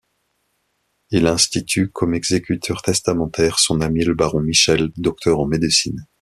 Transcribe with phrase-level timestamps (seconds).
[1.11, 6.07] Il institue comme exécuteur testamentaire son ami le baron Michel, docteur en médecine.